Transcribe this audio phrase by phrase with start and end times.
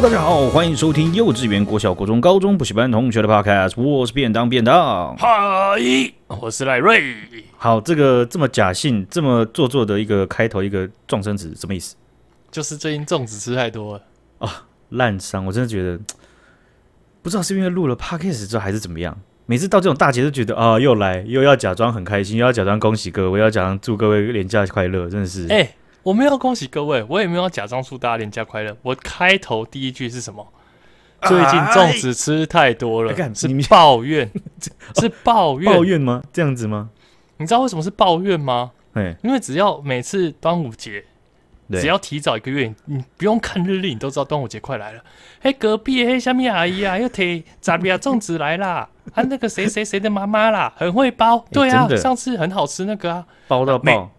[0.00, 5.14] Hello，大家好，欢迎收听幼稚园、国小、国中、高中补习班同学的 Podcast，我是便当便当。
[5.18, 5.78] 嗨，
[6.26, 7.02] 我是赖瑞。
[7.58, 11.96] 好，这个这么假性、这么做作的一个开头，一个撞生词，什么意思？
[12.50, 14.02] 就是最近粽子吃太多了
[14.38, 15.44] 啊，烂伤！
[15.44, 16.00] 我真的觉得，
[17.20, 19.14] 不知道是因为录了 Podcast 之后还是怎么样。
[19.44, 25.44] 每次到这种大节都觉得啊，又来又要假装很开心，又要假装恭喜各位，又要假装祝各位廉假快乐，真的是。
[25.48, 28.76] 哎、欸，我没有恭喜各位，我也没有假装祝大家年假快乐。
[28.82, 30.46] 我开头第一句是什么？
[31.22, 34.30] 最近粽子吃太多了，是抱怨，
[34.98, 36.22] 是抱怨，抱怨吗？
[36.32, 36.90] 这样子吗？
[37.36, 38.72] 你知道为什么是抱怨吗？
[38.94, 41.04] 哎，因为只要每次端午节。
[41.72, 45.00] 只要提早一个月，你不用看日历，你都知道端午节快来了。
[45.42, 48.88] 哎，隔壁哎，小米阿姨啊，又提炸米啊粽子来啦。
[49.14, 51.44] 啊，那个谁谁谁的妈妈啦，很会包。
[51.52, 54.10] 对啊，上次很好吃那个啊，包到爆。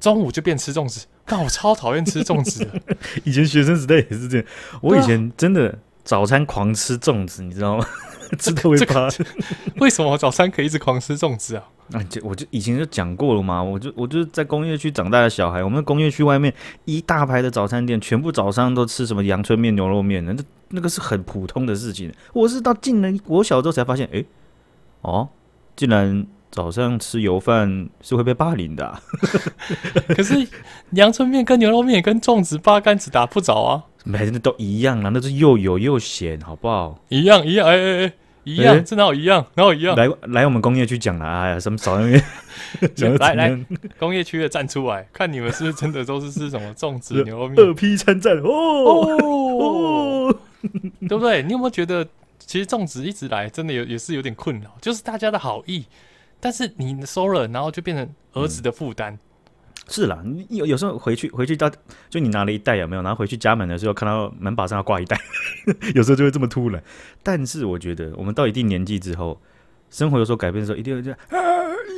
[0.00, 2.66] 中午就变吃粽子， 但我超讨厌吃粽子。
[3.24, 4.46] 以前学生时代也是这样，
[4.80, 7.86] 我以前真的早餐狂吃粽子，你知道吗？
[8.38, 9.08] 吃的会怕。
[9.80, 11.64] 为什么我早餐可以一直狂吃粽子啊？
[11.92, 16.52] 啊，就我就以前就讲过了嘛，我就我就是在工业区长大的小孩，我们工业区外面
[16.84, 22.12] 一大排的早餐店，全部早上都吃什么阳春面、牛肉面的，那那个是很普通的事情。
[22.32, 24.24] 我是到进了国小之后才发现，哎，
[25.02, 25.28] 哦，
[25.76, 29.00] 竟然早上吃油饭是会被霸凌的啊。
[30.08, 30.48] 可是
[30.92, 36.98] 阳春面跟牛肉面跟粽子八竿子打不着啊，每的都一样啊，那是又油又咸，好不好？
[37.10, 38.12] 一样一样，哎哎哎。
[38.44, 39.96] 一样，真的好一样，然后一样。
[39.96, 42.22] 来来，我们工业区讲了，哎呀，什么早上面？
[43.18, 43.58] 来来，
[43.98, 47.56] 工业区的站出来，看你们是不是真的都是吃什么粽子牛肉面？
[47.58, 48.48] 二批参战哦
[49.18, 50.36] 哦，
[51.08, 51.42] 对不对？
[51.42, 52.06] 你有没有觉得，
[52.38, 55.84] 其实粽子一直来，真的有也是有点困扰，就是大家的好意，
[56.40, 59.12] 但是你收了，然后就变成儿子的负担。
[59.14, 59.18] 嗯
[59.88, 61.70] 是啦，你有有时候回去回去到，
[62.10, 63.02] 就你拿了一袋有没有？
[63.02, 65.16] 然后回去家门的时候，看到门把上要挂一袋，
[65.94, 66.82] 有时候就会这么突然。
[67.22, 69.40] 但是我觉得，我们到一定年纪之后，
[69.88, 71.38] 生活有所改变的时候，一定会这样啊。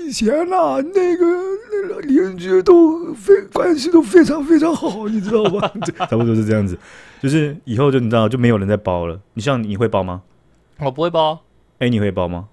[0.04, 1.24] 以前啊，那个
[1.72, 5.60] 那个邻居都非关系都非常非常好，你知道吗？
[6.10, 6.78] 差不多是这样子。
[7.22, 9.18] 就是以后就你知道，就没有人在包了。
[9.32, 10.20] 你像你会包吗？
[10.80, 11.42] 我不会包。
[11.78, 12.50] 哎，你会包吗？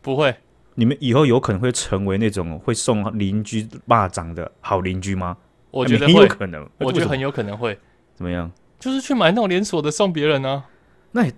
[0.00, 0.36] 不会。
[0.76, 5.36] 你们以后有可能会成为那种会送邻居巴掌的好邻居吗？
[5.70, 7.76] 我觉得很有可能，我觉得很有可能会。
[8.14, 8.50] 怎么样？
[8.78, 10.64] 就是去买那种连锁的送别人呢？
[11.12, 11.32] 那也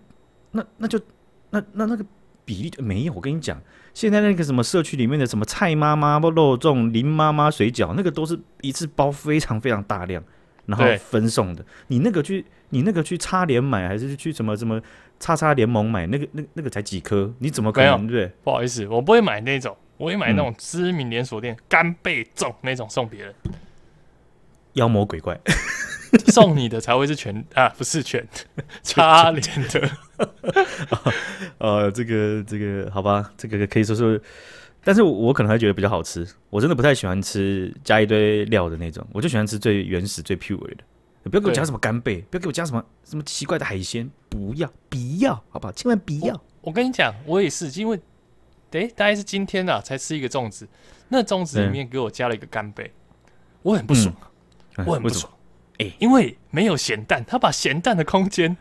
[0.50, 1.00] 那那就
[1.50, 2.04] 那那那个
[2.44, 3.12] 比例没有。
[3.14, 3.60] 我跟你讲，
[3.94, 10.22] 现在那个什么社区里面的什么蔡妈妈不肉粽、林妈妈水饺，那个都是一次包非常非常大量，
[10.68, 11.64] 然后分送的。
[11.88, 14.80] 你那个去，你那个去插联买，还是去什么什么？
[15.20, 18.06] 叉叉联盟买那个那那个才几颗，你怎么可能？
[18.06, 18.32] 对不对？
[18.44, 23.34] 不好意思，我不会买那种，我会买那种知名连锁店干贝粽那种送别人。
[24.74, 25.36] 妖魔鬼怪，
[26.30, 28.24] 送你的才会是全啊，不是全
[28.84, 29.90] 插连的。
[31.58, 34.16] 呃，这个这个好吧，这个可以说说，
[34.88, 36.26] 但是我可能还觉得比较好吃。
[36.48, 40.76] 我真的不太喜欢吃加一堆料的那种，我就喜欢吃最原始、最 pure 的。
[41.24, 45.72] 不要给我加什么干贝，不要给我加什么什么奇怪的海鲜，不要，不要，好不好？
[45.72, 46.32] 千万不要！
[46.32, 48.00] 我，我跟你讲，我也是，因为，
[48.70, 50.66] 诶，大概是今天啊，才吃一个粽子，
[51.10, 52.90] 那粽子里面给我加了一个干贝，
[53.60, 54.16] 我很不爽，
[54.78, 55.30] 嗯、我很不爽，
[55.80, 58.56] 诶，因为没有咸蛋，他把咸蛋的空间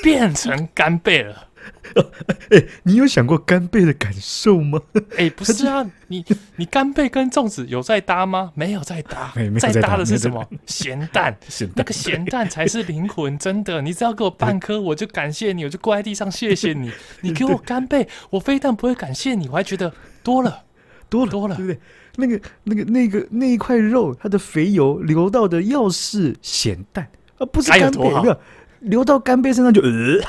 [0.00, 1.45] 变成干贝了。
[2.50, 4.80] 哎、欸，你有想过干贝的感受吗？
[5.12, 6.24] 哎、欸，不是啊，你
[6.56, 8.52] 你干贝跟粽子有在搭吗？
[8.54, 10.46] 没有在搭， 在搭的是什么？
[10.66, 13.82] 咸蛋， 咸蛋，那个咸蛋才是灵魂，真的。
[13.82, 16.90] 你只要给我半颗，我就感谢你，我就跪在地上谢谢你。
[17.22, 20.64] 你给我干贝，我非但不会感谢你，我还觉得多了，
[21.08, 21.80] 多了，多了，对不对？
[22.16, 28.40] 那个那个那个那一块肉，它的肥油流到的要是咸蛋，而不是干贝，没有
[28.80, 30.20] 流到干贝身上就呃。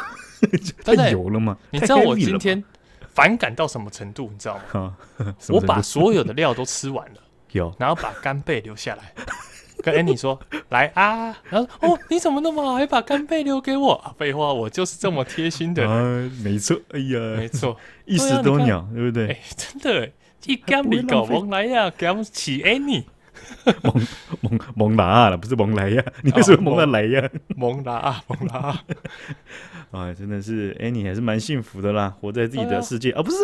[0.83, 1.57] 太油了吗？
[1.71, 2.63] 你知道我今天
[3.13, 4.29] 反感到什么程度？
[4.31, 4.95] 你知道吗？
[5.49, 9.13] 我把所有的料都吃完了， 有，然后把干贝留下来，
[9.83, 10.39] 跟 Annie 说
[10.69, 14.15] ：“来啊！”然后哦，你怎么那么好，还把干贝留给我？
[14.17, 16.31] 废话，我就是这么贴心的人。
[16.43, 17.75] 没错，哎呀，没错，
[18.05, 19.27] 一石多鸟，对不对？
[19.29, 20.11] 哎，真的，
[20.45, 23.03] 一干米狗蒙来呀，给他们起 Annie。
[23.83, 24.07] 蒙
[24.41, 26.03] 蒙蒙达了，不是蒙莱呀？
[26.23, 27.29] 你为什么蒙来呀？
[27.55, 28.79] 蒙达啊，蒙拿！
[29.91, 33.21] 哎，真的是，哎，你还是蛮幸福的啦，活在自己的世界啊！
[33.21, 33.37] 不是，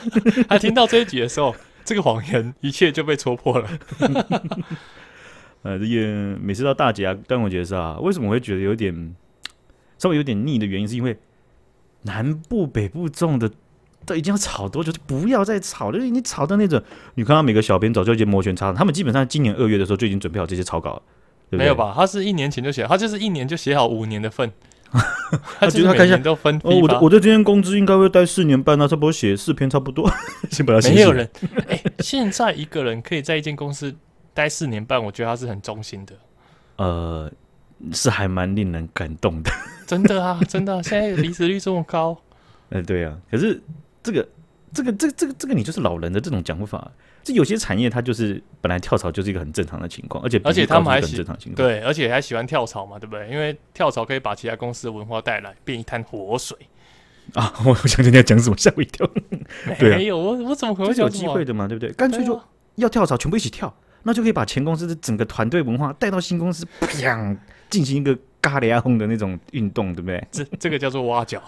[0.48, 1.54] 他听到这一集的时候，
[1.84, 3.68] 这个谎言一切就被戳破了。
[5.62, 9.14] 呃， 这个每次到大节啊，端午节的时候啊，为什么我会觉得有点
[9.98, 11.18] 稍微有点腻的原因，是因为
[12.02, 13.50] 南部北部种的。
[14.04, 14.92] 都已经要吵多久？
[14.92, 15.98] 就不要再炒了。
[15.98, 16.82] 你吵的那种，
[17.14, 21.02] 你看到每个小编早就已经摩拳擦掌，他们基本上今年二月的时候就已经准备好这些草稿了，
[21.50, 21.58] 对不对？
[21.58, 21.92] 没有吧？
[21.94, 24.50] 他是一年前就写，他就是一年就写好五年的份。
[25.58, 30.06] 他觉得他看一下都分哦，我的我的今天工资应该会待四年半啊，差不多写四篇差不多，
[30.52, 30.92] 先把它写。
[30.92, 31.26] 没有人
[31.66, 33.94] 哎、欸，现在一个人可以在一间公司
[34.34, 36.12] 待四年半，我觉得他是很忠心的。
[36.76, 37.32] 呃，
[37.92, 39.50] 是还蛮令人感动的。
[39.86, 42.14] 真的啊，真的、啊，现在离职率这么高。
[42.68, 43.58] 呃，对啊，可是
[44.02, 44.28] 这个
[44.72, 46.90] 这个这个、这个这个你就是老人的这种讲法。
[47.24, 53.30] 这有些产业它就是本来跳槽就是一个很正常的情况，而且而且他们还喜正常情况，对，而且还喜欢跳槽嘛，对不对？
[53.30, 56.58] 因为跳槽可以把其他公司的文化带来，变一滩活水
[57.34, 57.54] 啊！
[57.64, 59.08] 我我想你要讲什么，吓我一跳。
[59.78, 61.68] 没有，我我怎么可能有机会的嘛？
[61.68, 61.92] 对不对？
[61.92, 62.40] 干脆就
[62.74, 63.72] 要跳槽，全部一起跳，
[64.02, 67.36] 那就可以把前公司的整个团队文化带到新公司，啪，
[67.70, 70.26] 进行一个咖喱轰的那种运动，对不对？
[70.32, 71.40] 这这个叫做挖角。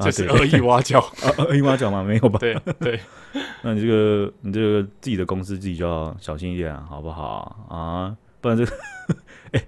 [0.00, 1.04] 这是恶意挖角，
[1.38, 2.02] 恶意挖角吗？
[2.02, 2.38] 没有吧？
[2.38, 3.00] 对对，
[3.62, 8.16] 那你这个你这个自己的公司自己就要小心一点，好不好啊？
[8.40, 8.72] 不然这个，
[9.52, 9.64] 哎，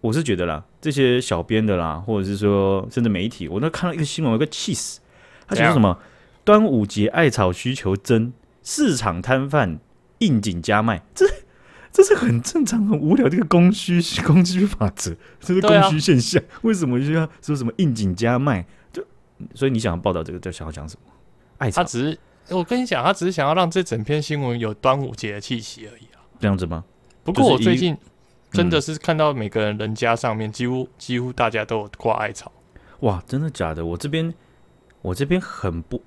[0.00, 5.00] 我是觉得啦，这些小编的啦，或者是说甚至媒体，我那看到一个新闻，我有个气死。
[5.46, 5.98] 他讲什么？
[6.44, 9.78] 端午节艾草需求增，市场摊贩
[10.18, 11.26] 应景加卖，这
[11.90, 16.42] 这是很正常、很无聊这个供需供需法则，这是供需现象。
[16.62, 18.66] 为什么就要说什么应景加卖？
[19.54, 21.12] 所以你想要报道这个，就想要讲什么？
[21.58, 22.18] 艾草，他只是
[22.54, 26.22] 我跟你讲，他只是想要让这整篇新闻有端午节的气息而已啊。
[26.38, 26.84] 这样子吗？
[27.24, 27.96] 不过我最近
[28.52, 32.50] 真的是看到每个人人家上面几乎、嗯、几乎大家都有挂艾草。
[33.00, 33.84] 哇，真的假的？
[33.84, 34.32] 我这边
[35.02, 36.02] 我这边很不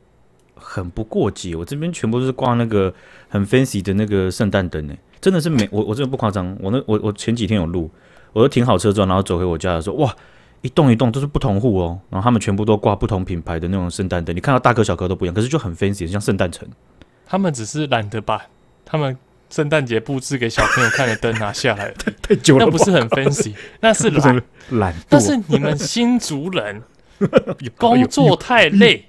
[0.55, 2.93] 很不过节，我这边全部都是挂那个
[3.29, 4.95] 很 fancy 的那个圣诞灯呢。
[5.19, 6.57] 真的是每我我真的不夸张。
[6.61, 7.91] 我那我我前几天有录，
[8.33, 10.15] 我都停好车之后，然后走回我家的时候，哇！
[10.61, 16.67] 一栋一栋都是不同户哦，然后他们全部都挂不同品牌的那种圣诞灯，你看到大颗小颗都不一样，可是就很 fancy，像圣诞城。
[17.25, 18.41] 他们只是懒得把
[18.85, 19.17] 他们
[19.49, 24.41] 圣诞节布置给小朋友看的灯拿下来， 太太久了，那不是很 fancy， 那是懒
[24.71, 26.81] 懒，但是你们新族人
[27.77, 29.05] 工作太累，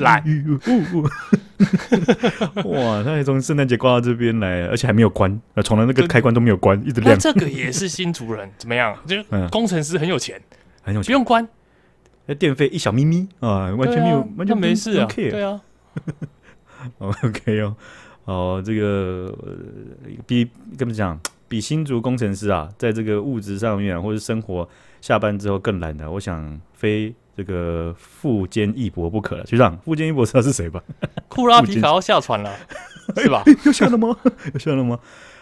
[0.00, 0.24] 懒。
[2.64, 7.14] 哇，他还从圣诞节挂到这边来，而且还没有关，呃从来那个开关都没有关，一直亮。
[7.14, 8.96] 那这个也是新族人，怎么样？
[9.06, 9.16] 就
[9.50, 10.40] 工程师很有钱。
[11.04, 11.46] 不用关，
[12.26, 15.06] 那电费一小咪咪啊，完全没有，完全没事啊。
[15.14, 15.60] 对啊，
[16.98, 17.76] OK 哦，
[18.24, 19.34] 哦，这个
[20.26, 21.18] 比跟你讲，
[21.48, 24.68] 比新竹工程师啊，在这个物质上面或者生活
[25.00, 29.44] 下班之后更懒的，我想非这个富坚义博不可了。
[29.44, 30.82] 局长，富坚义博知道是谁吧？
[31.28, 32.54] 库拉皮卡要下船了，
[33.16, 33.42] 是吧？
[33.64, 34.16] 又下了吗？
[34.52, 34.98] 又下了吗？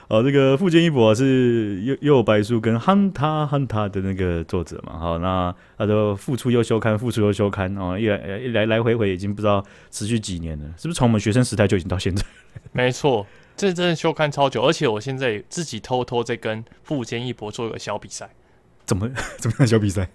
[0.08, 4.97] 哦，这个富坚义博是又又白书跟汉塔汉塔的那个作者嘛？
[4.99, 12.25] 好，那他就复出又休刊，复出又休刊哦，一来一来来回回已经不知道持续几年了，是不是从我们学生时代就已经到现在？
[12.73, 13.26] 没错，
[13.56, 18.31] 这真的休刊超久，而且我现在自己偷偷在跟富坚义博做一个小比赛。
[18.85, 20.09] 怎么 怎么样小比赛？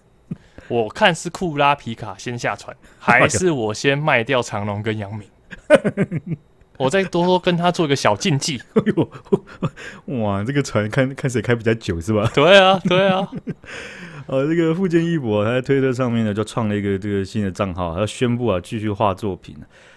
[0.70, 5.28] 我看是库拉皮卡先下船，还是我先卖掉长龙跟杨明？
[6.82, 8.62] 我再多多跟他做一个小竞技。
[8.74, 12.30] 哎呦，哇，这个船看看谁开比较久是吧？
[12.34, 13.28] 对啊，对啊。
[14.28, 19.56] 呃，这个富坚义博他在推特上面呢，就创了一个这个新的账号，他宣布啊，继续画作品。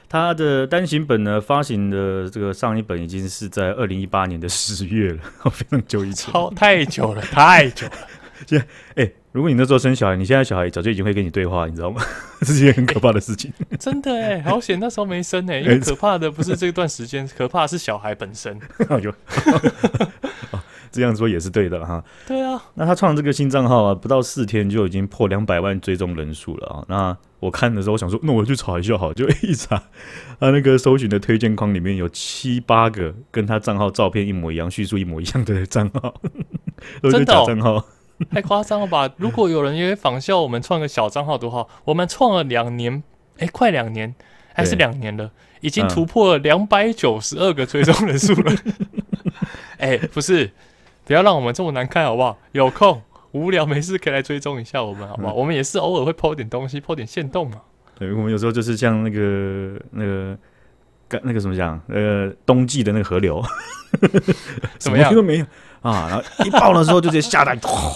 [0.09, 5.19] 他的单行本呢，发行的这个上一本已经是在二零一八年的十月了，
[5.51, 7.93] 非常久以前，超太久了，太久了。
[8.47, 8.65] 现在，
[8.97, 9.15] 哎、欸。
[9.35, 12.01] 如果你那时候生小孩，你现在小孩早就已经会跟你对话，你知道吗？
[12.43, 13.53] 这是一件很可怕的事情。
[13.71, 18.57] 欸、真的哎， 好险那时候没生哎，因为可怕的不是这段时间，可怕的是小孩本身。
[18.89, 19.13] 哎呦，
[20.93, 22.05] 这样说也是对的哈。
[22.29, 26.85] 对啊，那他创这个新账号啊，不到四天就已经破两百万追踪人数了啊。
[26.87, 29.83] 那我看的时候，我想说，那我去查一下好，就一查，
[30.39, 36.15] 他那个搜寻的推荐框里面有七八个跟他账号照片一模一样、叙述一模一样的账号，
[37.03, 37.85] 都是假账号。
[38.33, 39.11] 太夸张了吧！
[39.17, 43.03] 如果有人因为仿效我们创个小账号多好，我们创了两年，
[43.39, 44.15] 哎、欸，快两年，
[44.53, 48.53] 还是两年了，已经突破了两百九十二个追踪人数了。
[49.79, 50.51] 哎、欸，不是，
[51.05, 52.39] 不要让我们这么难看好不好？
[52.53, 53.03] 有空
[53.33, 55.33] 无聊没事可以来追踪一下我们好不好？
[55.33, 57.61] 嗯、我们也是偶尔会 po 点东西，po 点限动嘛。
[57.99, 60.39] 对，我们有时候就是像那个那个
[61.23, 63.43] 那个什么讲，呃，冬季的那个河流，
[64.79, 65.15] 怎么样？
[65.15, 65.47] 都没有。
[65.85, 67.93] 啊，然后一爆的时候就直接下来，哗！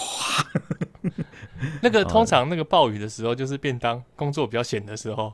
[1.83, 5.33] 那个通常那个暴雨的时候，就是便当工作比较闲的时候。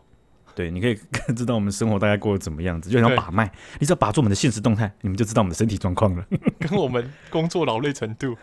[0.55, 0.97] 对，你可以
[1.35, 6.25] 知道我们生活大概过得怎么样子，就像把脉，你只要把住我们的现实动态，你们就知道我们的身体状况了，
[6.61, 8.37] 跟我们工作劳累程度。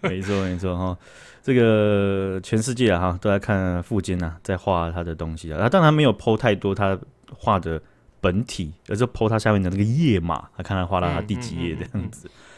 [0.00, 0.98] 没错，没错哈，
[1.40, 6.98] 这个全世界啊哈都在看富坚啊，在画他的东西啊，他当然没有 po 太多他
[7.38, 7.80] 画的
[8.20, 12.26] 本体，而是 po 他下面的那个页码，他看他画到他第几页这样子。
[12.26, 12.49] 嗯嗯嗯嗯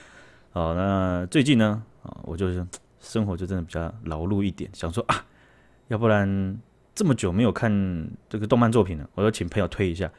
[0.52, 2.66] 好，那最近呢，啊，我就是
[3.00, 5.24] 生活就真的比较劳碌一点，想说啊，
[5.88, 6.58] 要不然
[6.94, 7.70] 这么久没有看
[8.28, 10.10] 这个动漫作品了，我就请朋友推一下。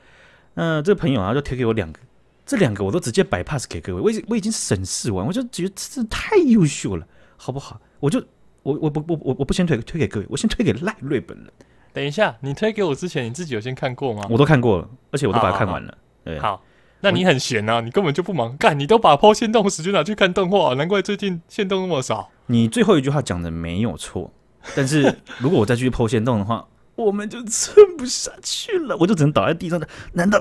[0.55, 1.99] 那这个朋友啊，就推给我两个，
[2.47, 4.01] 这两个我都直接摆 pass 给各位。
[4.01, 7.79] 我已我已经审视完，我就觉得这太优秀了，好不好？
[7.99, 8.19] 我就
[8.63, 11.47] 我我不我我我不先推推给各位，我先推给赖瑞本人。
[11.93, 14.23] 等一下，你推给我之前，你自己有先看过吗？
[14.31, 15.95] 我都看过了，而且我都把它看完了。
[16.23, 16.63] 对，好，
[17.03, 22.29] 那你很闲啊，你根本就不忙干，你都把 PO 限动时间拿去看动画，难怪最近线动那么少。
[22.47, 24.31] 你最后一句话讲的没有错，
[24.75, 26.65] 但是 如果我再继续抛线动的话。
[26.95, 29.87] 我们就撑不下去了，我就只能倒在地上的。
[30.13, 30.39] 难道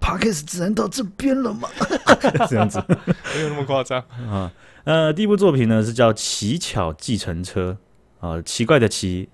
[0.00, 1.68] Podcast 只能到这边了吗？
[2.48, 4.50] 这样子没有那么夸张啊。
[4.84, 7.76] 呃，第一部作品呢是叫《奇巧计程车》
[8.26, 9.28] 啊，奇怪的奇，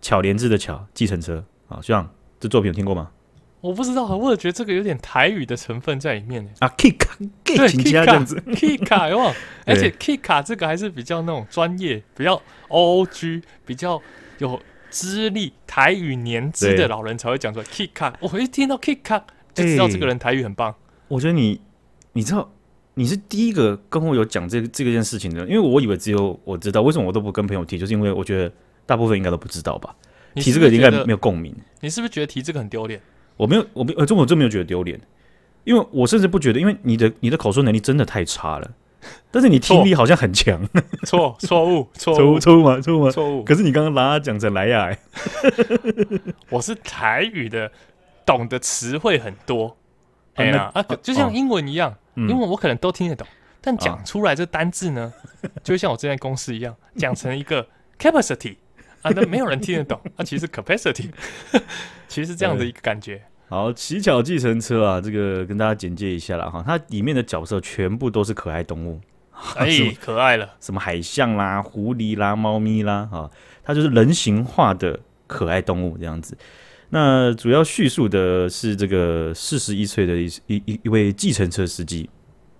[0.00, 1.80] 巧连字的巧，计程车啊。
[1.82, 2.08] 希望，
[2.38, 3.10] 这作品有听过吗？
[3.66, 6.68] 我不知道，我也觉得这个有点台语的成分在里面啊。
[6.78, 9.34] Kika，对，Kika 这样子，Kika 有没有？
[9.66, 14.00] 而且 Kika 这个还是比较那种专业，比较 OG，比较
[14.38, 14.60] 有。
[14.88, 19.20] 资历台语年资的老人才会讲出来，Kika，我一听到 Kika
[19.52, 20.74] 就知道这个人台语很棒。
[21.08, 21.60] 我觉得你，
[22.12, 22.50] 你知道
[22.94, 27.76] 你是第一个跟我有讲这个这个件事情的，因为我以为只有我知道，为什么我都不跟朋友提？
[27.76, 28.50] 就是因为我觉得
[28.86, 29.94] 大部分应该都不知道吧。
[30.36, 31.54] 提这个应该没有共鸣。
[31.80, 32.98] 你是不是觉得提这个很丢脸？
[33.36, 35.00] 我没有，我没有，呃，这我真没有觉得丢脸，
[35.64, 38.70] 因为我甚至不觉得，因为你的你的口说能力真的太差了。
[39.30, 40.60] 但是你听力好像很强，
[41.06, 42.80] 错错误错误错误吗？
[42.80, 43.10] 错误吗？
[43.10, 43.44] 错误。
[43.44, 44.96] 可是你刚刚拿它讲成莱雅，
[46.50, 47.70] 我是台语的，
[48.24, 49.76] 懂的词汇很多。
[50.34, 53.24] 哎呀啊，就像英文一样，英文我可能都听得懂，
[53.60, 55.12] 但讲出来这单字呢，
[55.62, 57.64] 就像我之前公司一样，讲成一个
[57.98, 58.56] capacity
[59.06, 61.08] 啊，那没有人听得懂，它其实 capacity，
[62.08, 63.22] 其实是这样的一个感觉。
[63.48, 66.62] 好，乞巧计程车啊，这个跟大家简介一下啦哈。
[66.66, 69.00] 它里面的角色全部都是可爱动物，
[69.54, 69.68] 哎，
[70.00, 73.30] 可爱了，什么海象啦、狐狸啦、猫咪啦，哈，
[73.62, 74.98] 它就是人形化的
[75.28, 76.36] 可爱动物这样子。
[76.88, 82.10] 那主要叙述的是这个四十一岁的一一一位计程车司机，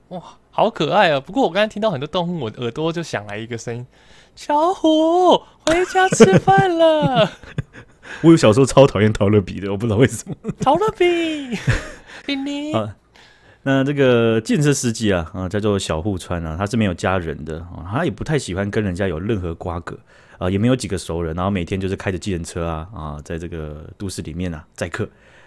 [0.08, 0.22] 哇，
[0.56, 1.20] 好可爱啊！
[1.20, 3.86] 不过我刚才听到很多动物，我耳朵就响来一个声音：
[4.34, 5.36] 小虎
[5.66, 7.30] 回家吃饭了。
[8.24, 10.34] 我有小时候超讨厌陶乐比的，我不知道为什么。
[10.58, 11.58] 陶乐比，
[12.24, 12.96] 比你啊，
[13.64, 19.94] 那这个建设司机啊啊，叫做小户川啊，他是没有家人的啊，他也不太喜欢跟人家有任何瓜葛
[20.38, 25.06] 啊，也没有几个熟人，然后每天就是开着计程车啊啊，在这个都市里面啊载客。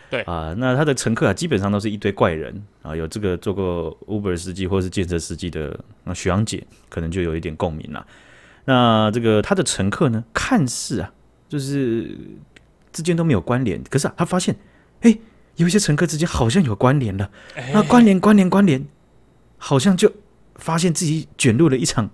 [0.10, 8.06] 对啊，那他的乘客啊，基本上都是一堆怪人啊，有这个做过 Uber 司机或是建设司机的那许阳姐，可能就有一点共鸣了。
[8.66, 11.12] 那这个他的乘客呢，看似啊，
[11.48, 12.16] 就是。
[12.92, 14.58] 之间都没有关联，可是啊，他发现，
[15.02, 15.16] 哎，
[15.58, 17.30] 有一些乘客之间好像有关联了。
[17.72, 18.84] 那关联、关联、关联，
[19.60, 20.12] 好像就
[20.56, 22.10] 发现自己卷入了一场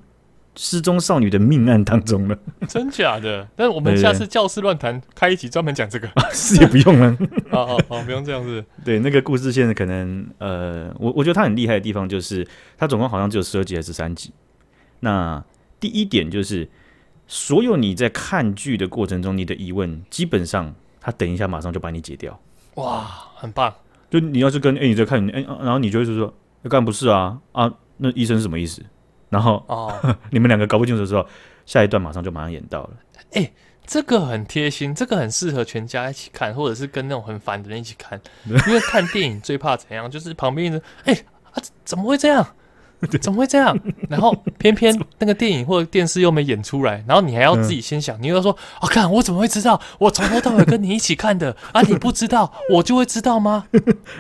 [0.56, 2.38] 失踪少女的命案当中了。
[2.68, 3.48] 真假的？
[3.56, 7.18] 但是我们下次教室乱谈开一集专门讲这个， 是也不用了。
[7.50, 8.64] 好好好，不用这样子。
[8.84, 12.48] 对，那个故事线可能，呃，我我觉得他很厉害的地方就是，
[12.78, 14.32] 他总共好像只有十二集还是十三集。
[15.02, 15.44] 那
[15.80, 16.68] 第一点就是。
[17.28, 20.72] 所有你在看剧的过程中，你的疑问基本上
[21.02, 22.40] 他等一下马上就把你解掉。
[22.76, 23.74] 哇，很棒！
[24.12, 26.32] 就你要是跟哎、欸、你在看哎、欸，然后你就会说，
[26.62, 28.80] 那干不是啊啊，那医生是什么意思？
[29.30, 31.26] 然后哦， 你们两个搞不清楚的时候，
[31.66, 32.92] 下一段马上就马上演到了。
[33.32, 33.54] 哎、欸，
[33.86, 38.20] 这个很贴心，这个很适合全家一起看，或者是跟那种很烦的人一起看。
[38.46, 42.46] 因为看电影最怕怎样，就是旁边人哎、欸、啊，怎么会这样？
[43.22, 43.78] 怎么会这样？
[44.10, 49.80] 然后偏偏那个电影或者电视又没演出来，然后你还要自己先想，你又说：“啊，看我怎么会知道？
[50.00, 53.66] 我从头到尾跟你一起看的啊，你不知道， 我就会知道吗？”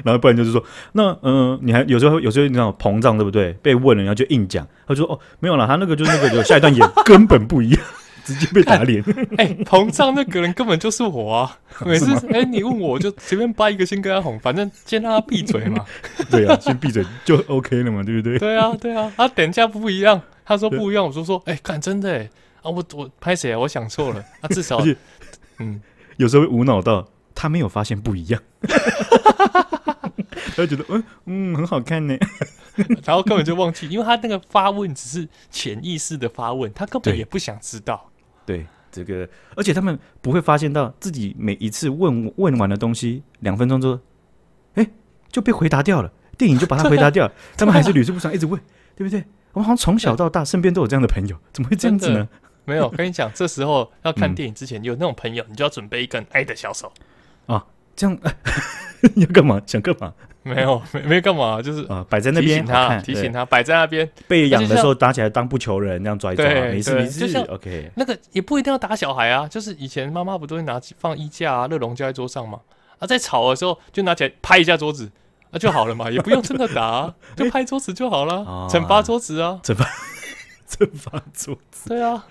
[0.03, 0.63] 然后不然就是说，
[0.94, 3.53] 那嗯、呃，你还有时候有时候你知道膨胀对不对？
[3.62, 7.82] 被问了然后就硬讲，他就说：“哦，没有了，他那个就是那个就下一段演 根本不一样。”
[8.25, 9.03] 直接被打脸！
[9.38, 11.60] 哎，膨胀那个人根本就是我啊！
[11.86, 15.86] 每次哎，你问我，我就随便掰一个先跟他哄，反正先让他闭嘴嘛。
[16.32, 18.39] 对啊，先闭嘴就 OK 了嘛，对不对？
[18.39, 19.13] 对啊，对啊。
[19.15, 22.29] 他等一下不一样，他说不一样，我就说哎，看真的哎
[22.63, 23.60] 啊，我我拍谁啊？
[23.60, 24.24] 我想错了。
[24.41, 24.84] 他至少
[25.60, 25.79] 嗯，
[26.17, 28.41] 有时候会无脑到他没有发现不一样，
[30.55, 32.17] 他觉得嗯嗯很好看呢，
[33.05, 38.10] 然后根本就忘记，因为他那个发问只是潜意识的发问，他根本也不想知道。
[38.45, 43.99] 对这个，而且他们不会发现到自己每一次问问完的东西，两分钟之后，
[44.75, 44.87] 哎，
[45.29, 46.11] 就被回答掉了。
[46.37, 48.59] 电影就把它回答掉 了，他们还是屡试不爽，一直问，
[48.93, 49.23] 对不对？
[49.53, 52.27] 我们好像从小到大身边都有这样的朋友，怎么会这样子呢？
[52.65, 56.91] 没有， 跟你讲，这时候要看电影之前，有那种朋友，你就要准备一根爱的小手
[57.45, 58.17] 啊，这样
[59.15, 59.61] 你要干嘛？
[59.65, 60.13] 想干嘛？
[60.55, 64.07] 没有，没没干嘛，就是啊，摆在那边提醒他，提醒他摆在那边。
[64.27, 67.19] 被养的时候打起来当不求人那样抓一抓，没事没事。
[67.21, 72.59] 就像 OK，那个也不一定要打小孩啊，就是以前妈妈不都会拿放衣架啊、热熔胶在桌上嘛？
[72.99, 75.11] 啊，在吵的时候就拿起来拍一下桌子，
[75.49, 79.83] 那就好了嘛， 也不用真的打，就拍桌子就好了，惩罚桌子啊，惩罚
[80.69, 81.89] 惩罚桌子。
[81.89, 82.23] 对啊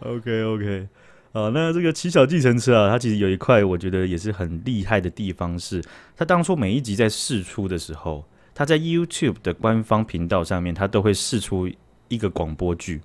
[0.00, 0.88] ，OK OK。
[1.32, 5.82] 啊，那这个骑小计程车啊，它其实有一块我觉得也是很厉害的地方是，
[6.14, 8.22] 它当初每一集在试出的时候，
[8.54, 11.66] 它在 YouTube 的官方频道上面，它都会试出
[12.08, 13.00] 一个广播剧，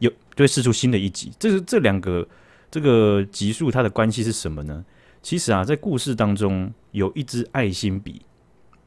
[0.00, 1.32] 有就会试出新的一集。
[1.38, 2.28] 这是这两个
[2.70, 4.84] 这个集数它的关系是什么呢？
[5.22, 8.20] 其实啊，在故事当中有一支爱心笔。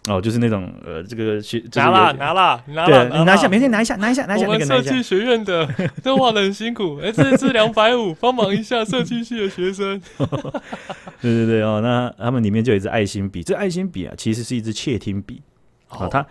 [0.08, 4.48] 哦，就是那种呃，这个学拿了拿了拿了，你拿一下，明天拿一下，拿一下，拿一下。
[4.48, 5.68] 我们设计学院的
[6.02, 10.02] 都画的很辛苦， 哎，这支两百五，帮忙一下设计系的学生。
[11.22, 15.42] 对对对哦，那他们里面就有一支爱心笔，这爱心笔啊，其实是一支窃听笔
[15.90, 16.26] 啊，它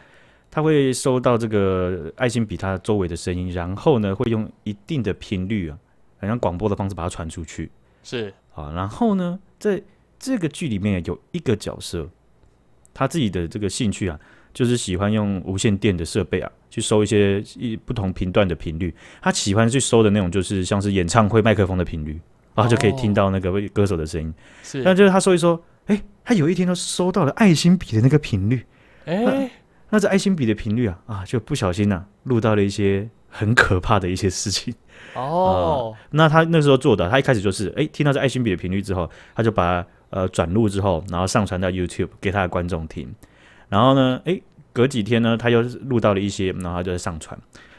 [0.51, 5.79] 它会收到这个爱心笔它周围的声音，然后呢，会用一定的频率啊，
[6.21, 7.71] 好像广播的方式把它传出去。
[8.03, 9.81] 是啊，然后呢，在
[10.19, 12.09] 这个剧里面有一个角色。
[12.93, 14.19] 他自己的这个兴趣啊，
[14.53, 18.93] 就是喜欢用无线电的设备啊，去收一些一不同频段的频率。
[19.23, 22.21] 他喜欢去收的那种，就是像是演唱会麦克风的频率，
[22.55, 24.35] 然后就可以听到那个歌手的声音。
[24.63, 28.65] 是，但就是他收一收，哎，他有一天都收到了爱心笔的那个频率。
[29.05, 29.51] 哎，
[29.91, 34.75] 那这爱心笔的频率啊，啊，就不小心呐、啊，录到了一些很可怕的一些事情。
[35.15, 39.87] 哦、呃，那他那时候做的，他一开始就是，哎，听到这爱心笔的频率之后，他就把。
[40.11, 43.15] 呃，转录之后，然后上传到 YouTube 给他的观众听。
[43.69, 47.39] 然后呢，诶，隔几天呢，他又录到了一些，然后他就上传。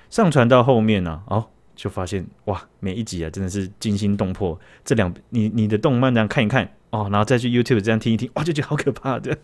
[0.10, 4.60] 上传到后面呢，哦，就发现哇，每一集啊，真的是惊心动魄。
[4.86, 9.38] 这两，你你的动漫这样看一看哦，然后再去 YouTube 这样听一听，哇，就觉得好可怕的。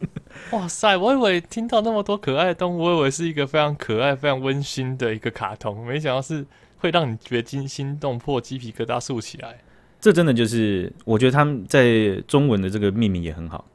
[0.52, 6.46] 哇塞，我以为听到那么多可爱的动物，我以为是一个非常可爱、非常温馨的一个卡通，没想到是
[6.78, 9.58] 会让你觉得惊心动魄、鸡皮疙瘩竖起来。
[10.00, 13.66] 这真的就是，我觉得他们在中文的这个命名也很好，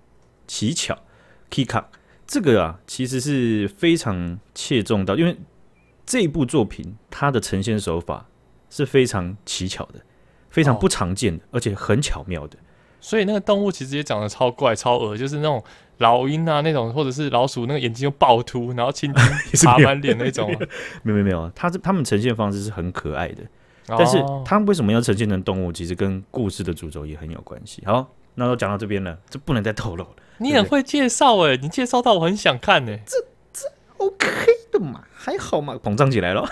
[0.47, 0.97] 奇巧
[1.51, 1.85] ，Kika，
[2.25, 5.37] 这个啊，其实是非常切中到，因为
[6.05, 8.27] 这部作品它的呈现手法
[8.71, 10.01] 是非常奇巧的，
[10.49, 12.57] 非常不常见的，哦、而且很巧妙的。
[12.99, 15.63] 所以那个动物其实也长得超怪、超恶，就是那种
[15.99, 19.23] 老鹰啊那种，或者是老鼠，那个眼睛又爆凸，然后青筋
[19.63, 20.49] 爬满脸那种。
[21.03, 23.43] 没有没有没有，它这他们呈现方式是很可爱的。
[23.87, 25.71] 但是它为什么要呈现成动物？
[25.71, 27.83] 其实跟故事的主轴也很有关系。
[27.85, 30.09] 好，那都讲到这边了，这不能再透露了。
[30.39, 33.03] 你很会介绍哎，你介绍到我很想看哎。
[33.05, 33.17] 这
[33.53, 33.67] 这
[33.97, 34.27] OK
[34.71, 36.43] 的嘛，还好嘛，膨胀起来了。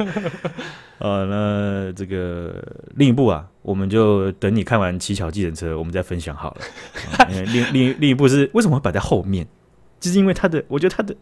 [0.98, 2.62] 呃，那这个
[2.94, 6.60] 另一部啊，我们就等你看完《七巧计程车》，我们再分享好了。
[7.46, 9.46] 另另另一部是为什么会摆在后面？
[9.98, 11.16] 就是因为它的，我觉得它的。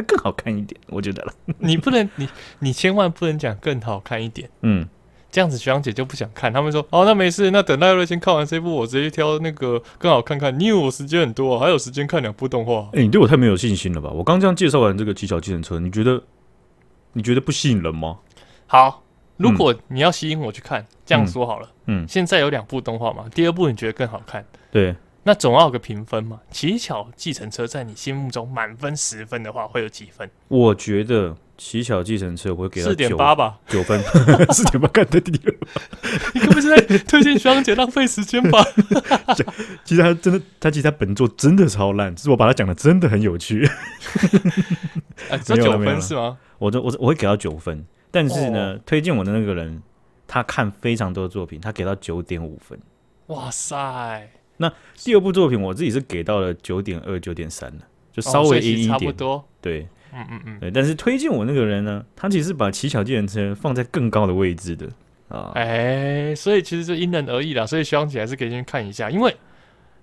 [0.00, 1.32] 它更好看一点，我觉得了。
[1.58, 2.28] 你不能，你
[2.60, 4.48] 你千万不能讲更好看一点。
[4.62, 4.88] 嗯，
[5.30, 6.52] 这样子学长姐就不想看。
[6.52, 10.58] 他们说，哦，那没事，那等赖瑞先看完这部，我直接挑那个更好看看。
[10.58, 12.88] 你以为我时间很多，还有时间看两部动画？
[12.94, 14.10] 哎，你对我太没有信心了吧？
[14.10, 16.22] 我刚这样介绍完这个奇巧计程车，你觉得
[17.12, 18.18] 你觉得不吸引人吗？
[18.66, 19.02] 好，
[19.36, 21.68] 如果你要吸引我去看，这样说好了。
[21.86, 24.44] 嗯，现在有两部动画嘛，第二部你觉得更好看？
[24.70, 24.94] 对。
[25.22, 26.40] 那总要有个评分嘛？
[26.50, 30.28] 奇巧计程车在你心目中满分十分的话，会有几分？
[30.48, 34.02] 我觉得奇巧计程车我会给他四点八吧，九分，
[34.50, 35.54] 四点八看的第二。
[36.32, 38.64] 你可不是在推荐学长姐浪费时间吧？
[39.84, 43.68] 其实他真的，他其实他本作真的超烂，只是我把他讲的真的很有趣。
[45.30, 46.38] 啊，只有九分是吗？
[46.58, 49.82] 我我我会给到九分，但是呢，哦、推荐我的那个人
[50.26, 52.78] 他看非常多的作品，他给到九点五分。
[53.26, 54.30] 哇塞！
[54.60, 58.90] 那第二部作品，我自己是给到了九点二、九点三的，就稍微阴一点。
[58.90, 59.44] 哦、差不多。
[59.60, 60.60] 对，嗯嗯嗯。
[60.60, 64.86] 对，但是推荐我那个人呢，他其实把奇巧计程车放在更高的位置的
[65.28, 65.52] 啊。
[65.54, 67.66] 哎、欸，所以其实就因人而异啦。
[67.66, 69.34] 所以希望姐还是可以先看一下，因为。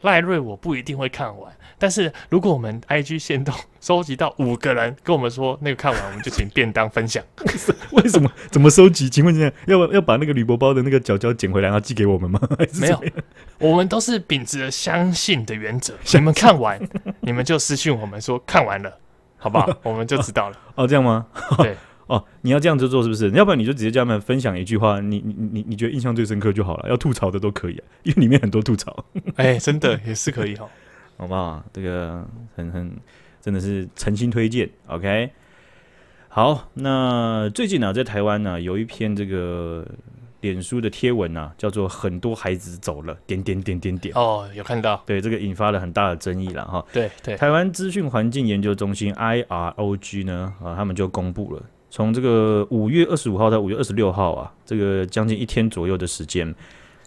[0.02, 7.24] 赖瑞，我不一定会看完，但是如果我们 IG 限动收集到五个人跟我们说那个看完，我们就请便当分享。
[7.94, 8.30] 为什么？
[8.52, 9.10] 怎么收集？
[9.10, 12.40] 请问一下，要要把那个铝箔包的那个角角捡回来，然后寄给我们吗？
[12.80, 13.04] 没有，
[13.60, 15.94] 我们都是秉持着相信的原则。
[16.14, 16.80] 你们看完，
[17.22, 18.98] 你们就私信我们说看完了，
[19.38, 19.68] 好不好？
[19.84, 20.58] 我们就知道了。
[20.76, 21.26] 哦，这样吗？
[21.58, 21.76] 对。
[22.08, 23.30] 哦，你要这样子做是不是？
[23.32, 26.90] 要不然你就直接叫他们分享一句话，你你你你觉得印象最深刻就好了。
[26.90, 29.06] 要吐槽的都可以啊， 因为里面很多吐槽。
[29.36, 30.68] 哎、欸，真的也是可以哈，
[31.18, 31.64] 好不好？
[31.74, 32.92] 这个很很
[33.42, 34.70] 真的是诚心推荐。
[34.88, 35.30] OK，
[36.30, 39.86] 好，那最近呢、啊，在台湾呢、啊，有一篇这个
[40.42, 44.16] 脸书的贴文啊，叫做“很多孩子走了”，点点点点点。
[44.16, 45.02] 哦，有看到。
[45.06, 46.86] 对，这个引发了很大的争议了哈。
[46.94, 47.36] 对对。
[47.36, 56.54] 台湾资讯环境研究中心 IROG 呢，啊，他们就公布了，从这个五月二十五号到五月二十六号啊，这个将近一天左右的时间。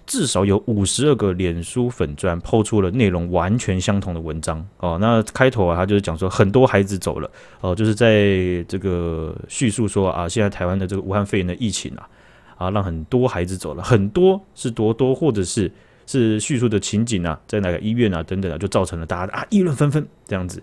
[0.07, 4.99] 至少有五十二个脸书粉砖抛出了内容完全相同的文章哦。
[5.01, 12.09] 那开头啊，他就是讲说很多孩子走了哦，就是在这个叙述说啊，现在台湾的这个武汉肺炎的疫情啊，
[12.57, 15.71] 啊，让很多孩子走了，很多是多多，或者是
[16.09, 20.61] 是叙述的情景啊，在哪个医院啊等等啊，就造成了大家啊议论纷纷这样子。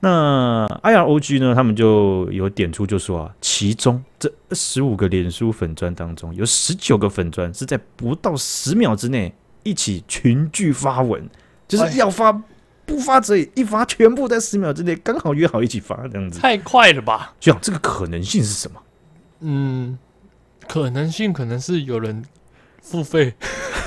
[0.00, 1.54] 那 IROG 呢？
[1.54, 11.26] 他们就有点出，就说啊，其中这十五个脸书粉砖当中，有十九个粉砖是在不到十秒之内一起群聚发文，
[11.66, 12.30] 就是要发
[12.84, 17.34] 不发则已，一发全部在十秒之内刚好约好一起发这样子，太快了吧？
[17.40, 18.80] 就这个可能性是什么？
[19.40, 19.98] 嗯，
[20.68, 22.22] 可能性可能是有人
[22.82, 23.34] 付费，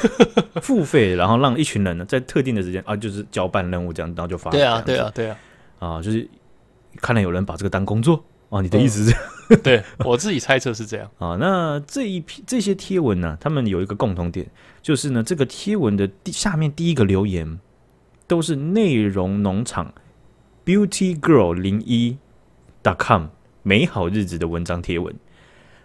[0.62, 4.50] 付费，然后让一群人呢在特定的时间啊，就是交办任务这样，然后就发。
[4.50, 5.38] 对啊，对啊，对啊。
[5.80, 6.30] 啊，就是
[6.98, 9.16] 看来有人把这个当工作啊，你的意思是？
[9.50, 11.36] 嗯、对我自己猜测是这样啊。
[11.40, 14.46] 那这一批这些贴文呢，他们有一个共同点，
[14.82, 17.60] 就是呢，这个贴文的第下面第一个留言
[18.28, 19.92] 都是内容农场
[20.64, 22.18] Beauty Girl 零一
[22.84, 23.28] dot com
[23.64, 25.16] 美好日子的文章贴文。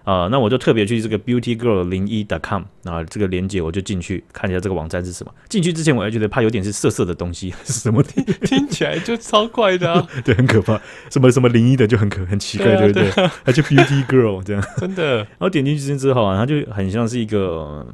[0.05, 5.33] 啊，那我就特别去这个 Beauty Girl 零一 dot com 啊，这个链接我就进去看一下这个网站是什么。
[5.49, 8.03] 进去之前我还觉得怕有点是色色的东西，是 什么？
[8.03, 10.07] 听听起来就超怪的啊！
[10.23, 10.79] 对，很可怕。
[11.11, 13.11] 什么什么零一的就很可很奇怪，对不对？
[13.45, 15.17] 还就 Beauty Girl 这样， 真的。
[15.17, 17.87] 然后点进去之后啊，它就很像是一个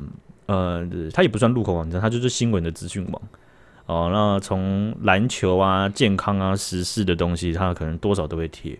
[0.46, 3.22] 呃，它也不算入口网站，它就是新闻的资讯网。
[3.86, 8.76] 哦，那从篮球啊、健康啊、时事的东西，它可能多少都会贴。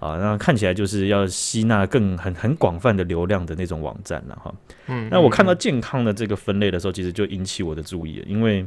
[0.00, 4.54] 啊，那看起来就是要吸纳更很很广泛的流量的那种网站了哈。
[4.86, 8.66] 嗯，那我看到健康的这个分类的时候，其实就引起我的注意了，因为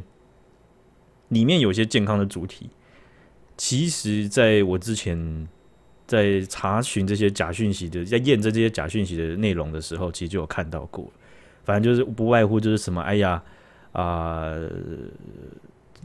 [1.30, 2.70] 里面有些健康的主题，
[3.56, 5.48] 其实在我之前
[6.06, 11.10] 在查询这些假讯息的，在验证这些假讯息的内容的时候，其实就有看到过。
[11.64, 13.42] 反正就是不外乎就是什么，哎呀
[13.90, 14.70] 啊、呃，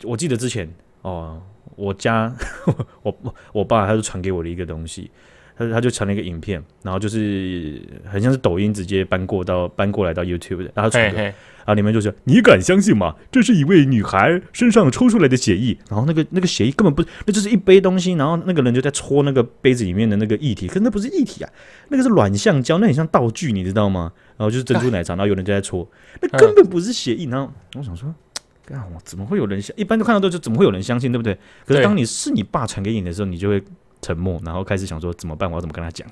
[0.01, 0.67] 我记得之前
[1.03, 1.39] 哦。
[1.75, 2.33] 我家
[3.03, 5.09] 我我我爸他就传给我的一个东西，
[5.57, 11.33] 他他就传了一个影片，然后就是很像是抖音直接搬过到搬过来到 YouTube 的，然后传，然
[11.67, 13.15] 后里面就是，你敢相信吗？
[13.31, 21.49] 这是一位女孩身上抽出来的血液，然后那个那个血液根本不，那就是一杯东西，然后那个人就在戳那个杯子里面的那个液体，可是那不是液体啊，
[21.89, 24.11] 那个是软橡胶，那很像道具，你知道吗？
[24.37, 25.87] 然后就是珍珠奶茶，然后有人就在戳，
[26.21, 28.13] 那根本不是血液，然后我想说。
[28.75, 28.85] 啊！
[28.93, 29.75] 我怎么会有人相？
[29.77, 31.37] 一般都看到都就怎么会有人相信，对不对？
[31.65, 33.63] 可是当你是你爸传给你的时候，你就会
[34.01, 35.49] 沉默，然后开始想说怎么办？
[35.49, 36.07] 我要怎么跟他讲？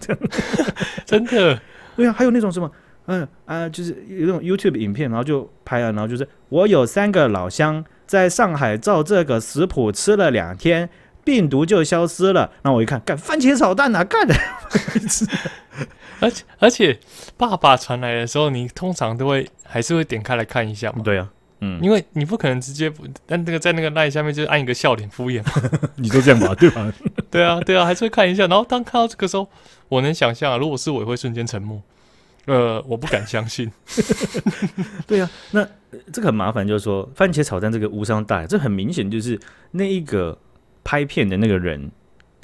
[1.06, 1.60] 真的？
[1.96, 2.72] 对啊，还有那种什么，
[3.06, 10.90] 嗯啊、呃，就是有那种 YouTube 影片，然后就拍了，然后就是我有三个老乡在上海照这个食谱吃了两天，
[11.24, 12.52] 病毒就消失了。
[12.62, 14.36] 然后我一看，干番茄炒蛋啊，干的！
[16.20, 17.00] 而且而且，
[17.38, 21.04] 爸爸传来的时候，你通常都会还是会点开来看一下嘛？
[21.04, 21.30] 对啊。
[21.60, 26.94] 嗯，因为你不可能直接不，但那个在那个 line 下面就是按一个笑脸敷衍嘛， 你都这样吧，对吧？
[27.32, 28.46] 对啊，对啊，还是会看一下。
[28.48, 29.50] 然后当看到这个时候，
[29.90, 31.82] 我能想象啊，如果是我，也会瞬间沉默。
[32.46, 33.72] 呃，我不敢相信。
[35.08, 35.68] 对啊，那
[36.14, 39.40] 这个很麻烦，就是说番茄炒蛋这个无伤大雅，这很明显就是
[39.72, 40.38] 那一个
[40.84, 41.92] 拍片的那个人。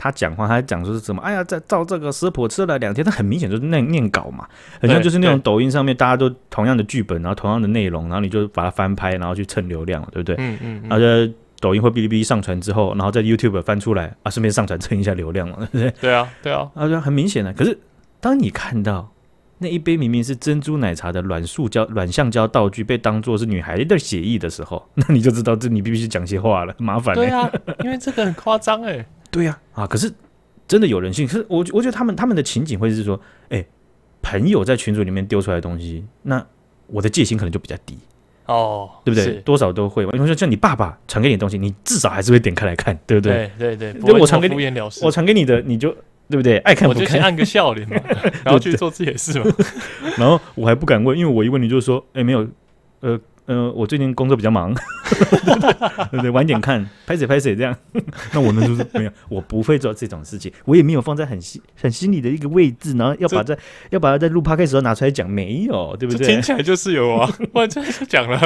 [0.03, 1.21] 他讲话，他讲说是什么？
[1.21, 4.45] 哎呀，在照这个食谱吃了两天，他很明显就是念念稿嘛，
[4.81, 10.35] 好像就是那种抖音上面大家都同样的剧本，然后同样的内容，然后你就把它翻拍，然后去蹭流量，对不对？
[10.37, 10.81] 嗯嗯。
[10.89, 15.93] 然后在抖音或哔哩哔哩上传之后，然后在 YouTube 翻出来啊，顺便上传蹭一下流量嘛，对不对？
[16.01, 16.69] 对啊，对啊。
[16.75, 17.53] 啊，就很明显的。
[17.53, 17.79] 可是
[18.19, 19.09] 当你看到
[19.59, 27.21] 那一杯明明是珍珠奶茶的软塑胶、软橡胶道具被当做是女孩的血液的时候，那你就知道这你必须讲些话了，麻烦、欸。
[27.21, 27.49] 对啊，
[27.85, 29.05] 因为这个很夸张哎。
[29.33, 30.13] 对呀，啊，可是
[30.67, 31.27] 真的有人性。
[31.27, 33.19] 可是我我觉得他们他们的情景会是说，
[33.49, 33.67] 哎、欸，
[34.21, 36.45] 朋友在群组里面丢出来的东西，那
[36.85, 37.97] 我的戒心可能就比较低
[38.45, 39.41] 哦，对不对？
[39.41, 40.03] 多少都会。
[40.03, 43.49] 因为说像你爸爸传给你的东西，你至少还是会点开来看，对不对？
[43.57, 44.13] 对对对。
[44.13, 45.89] 我传给你，我传给你的，你就
[46.29, 46.59] 对不对？
[46.59, 47.99] 爱看不看，我就先按个笑脸嘛，
[48.45, 49.45] 然后去做自己的事嘛。
[50.17, 52.47] 然后我还不敢问，因为我一问你就是说，哎、欸，没有，
[52.99, 53.19] 呃。
[53.45, 54.73] 嗯、呃，我最近工作比较忙，
[56.11, 56.29] 对不对？
[56.29, 57.75] 晚点看，拍谁拍谁这样。
[58.33, 63.57] 那我呢，就是没有，我不会做这种事情，我也没有放在很心很心里的一个位置，然后要把在，
[63.89, 66.27] 要把它在录的时候拿出来讲，没有，对不对？
[66.27, 68.39] 听起来就是有啊， 我这就讲了。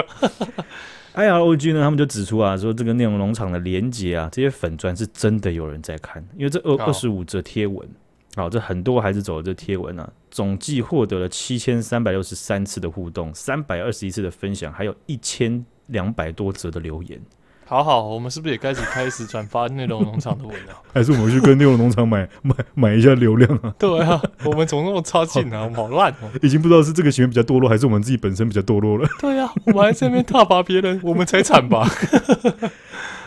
[1.16, 7.88] IROG 呢，他们就指出啊，说这个内容农场的连接啊，这些粉砖是真的有人在看，因为这二二十五则贴文
[8.38, 17.20] 好，这很多孩子走的这贴文啊，总计获得了七千三百六十三次的互动，三百二十一次的分享，还有一千两百多则的留言。
[17.66, 20.74] 好好，我们是不是也开始开始转发内容农场的文了？
[20.94, 23.74] 还是我们去跟内容农场买 买买一下流量啊？
[23.80, 25.64] 对啊，我们怎么那么差劲啊？
[25.64, 26.30] 我们好烂哦！
[26.44, 29.10] 已经不知道是这个行为比较堕落，还是我们自己本身比较堕落了。
[29.20, 31.90] 对啊，我们还在那边挞伐别人，我们才惨吧？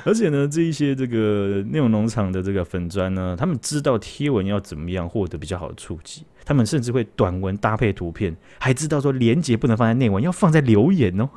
[0.04, 11.28] 而且呢，这一些这个内容农场的这个粉砖呢，他们知道贴文要怎么样获得比较好的触及，他们甚至会短文搭配图片，还知道说连接不能放在内文，要放在留言哦。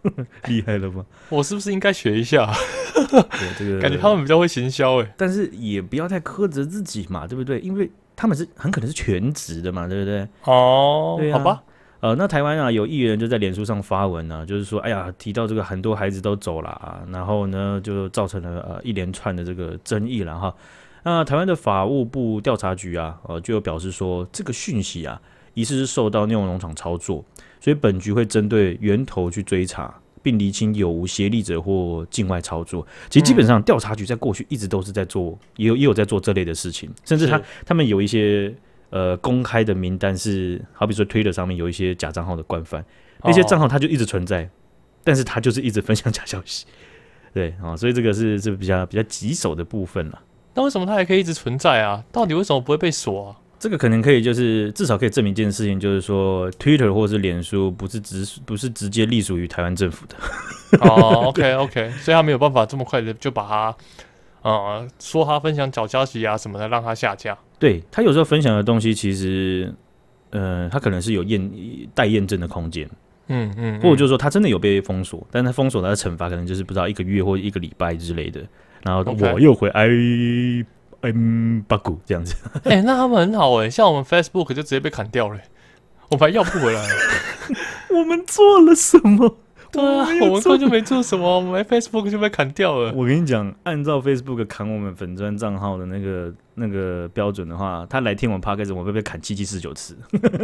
[0.46, 1.04] 厉害了吧？
[1.28, 2.48] 我是不是应该学一下？
[2.94, 7.58] 对，这个感觉他们比较会行销哎，但是也不要太苛责自己嘛，对不对？
[7.60, 10.26] 因为他们是很可能是全职的嘛，对不对？
[10.44, 11.62] 哦，对啊，好吧。
[12.00, 20.54] 呃，那台湾啊，有议员就在脸书上发文呢、啊，就是说，哎呀，提到这个很多孩子都走了啊，然后呢，就造成了呃一连串的这个争议了哈。
[21.02, 25.20] 那台湾的法务部调查局啊，呃，就有表示说，这个讯息啊，
[25.54, 27.24] 疑似是受到内容农场操作。
[27.60, 32.86] 所以本局会针对源头去追查，并厘清有无协力者或境外操作。
[33.10, 36.88] 其实基本上调查局在过去一直都是在做，也有也有在做这类的事情。
[37.04, 38.54] 甚至他他们有一些
[38.90, 42.84] 呃公开的名单是，好比说 Twitter 上面有一些假账号的惯犯，
[43.24, 44.48] 那些账号它就一直存在，
[45.04, 46.66] 但是它就是一直分享假消息。
[47.34, 50.18] 对啊，所以这个是是比较比较棘手的部分了。
[50.54, 52.02] 那为什么它还可以一直存在啊？
[52.10, 53.36] 到底为什么不会被锁啊？
[53.60, 60.14] 这个可能可以，就是至少可以证明一件事情，就是说，Twitter 或者是脸书不是直不是直接隶属于台湾政府的。
[60.80, 63.76] 哦，OK OK，所以他没有办法这么快的就把它，
[64.42, 67.36] 呃，说他分享假消息啊什么的，让他下架。
[67.58, 69.72] 对，他有时候分享的东西，其实，
[70.30, 71.50] 呃，他可能是有验
[71.94, 72.88] 待验证的空间。
[73.28, 78.40] 嗯嗯，或者就是说他真的有被封锁，但他封锁他的惩罚可能就是不知道一个月或一个礼拜之类的。
[78.82, 79.88] 然后我又回 I。
[81.00, 82.34] m，八股这样子，
[82.66, 85.44] 哎、欸，那他们很好哎、欸，像我们 Facebook 就直接被砍掉了、欸，
[86.10, 86.94] 我们还要不回来了。
[87.96, 89.36] 我们做了什么？
[89.78, 92.92] 对啊，我们根本就没做什么，我们 Facebook 就被砍掉了。
[92.92, 99.96] 我跟你讲，按照 Facebook 砍我们粉砖账号的那个那个标准的话，他来听我们 Podcast，我会被砍七七四九次。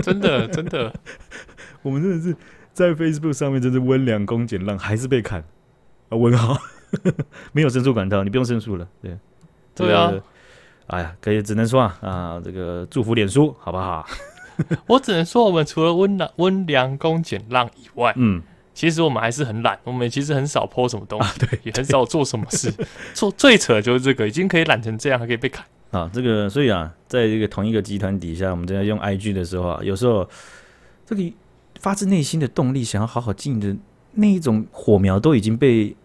[0.02, 0.92] 真的，真的，
[1.82, 2.36] 我们真的是
[2.72, 5.40] 在 Facebook 上面真是温良恭俭让，还是被砍
[6.10, 6.16] 啊？
[6.16, 6.56] 问号，
[7.52, 8.86] 没有申诉管道，你不用申诉了。
[9.02, 9.16] 对，
[9.74, 10.12] 对啊。
[10.88, 14.06] 哎呀，可以只能说啊啊，这个祝福脸书好不好？
[14.86, 18.42] 我只能说，我们除了温良温良恭俭让以外，嗯，
[18.74, 22.70] 其实我们还是很懒，我们其实很少 po 什么东西，啊、对，也很少做什么事。
[23.14, 26.10] 做最扯的就是这个，已经可以懒成这样，还可以被砍啊！
[26.12, 30.28] 这个所以啊，在这个同一个集团底下，我们在用 IG 的时候啊，有时候
[31.06, 31.22] 这个
[31.80, 33.76] 发自内心的动力，想要好好经营的
[34.12, 35.96] 那一种火苗，都已经被。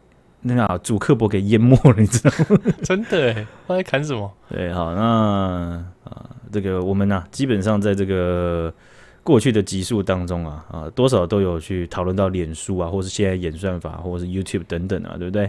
[0.41, 2.61] 那个主客博给淹没了，你知道吗？
[2.81, 4.33] 真的哎，他在砍什么？
[4.47, 8.73] 对，好，那啊，这个我们呢、啊，基本上在这个
[9.29, 15.47] 过去的集数当中啊，啊，多少都有去讨论到脸书啊，或是现在演算法，或者是 YouTube 等等啊，对不对？